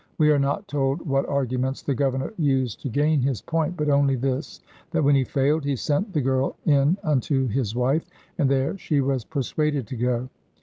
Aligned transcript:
We 0.17 0.31
are 0.31 0.39
not 0.39 0.67
told 0.67 1.03
what 1.07 1.27
arguments 1.29 1.83
the 1.83 1.93
governor 1.93 2.33
used 2.35 2.81
to 2.81 2.89
gain 2.89 3.21
his 3.21 3.39
point, 3.39 3.77
but 3.77 3.87
only 3.87 4.15
this, 4.15 4.59
that 4.89 5.03
when 5.03 5.13
he 5.13 5.23
failed, 5.23 5.63
he 5.63 5.75
sent 5.75 6.11
the 6.11 6.21
girl 6.21 6.55
in 6.65 6.97
unto 7.03 7.45
his 7.45 7.75
wife, 7.75 8.09
and 8.39 8.49
there 8.49 8.75
she 8.79 8.99
was 8.99 9.23
persuaded 9.23 9.85
to 9.85 9.95
go. 9.95 10.29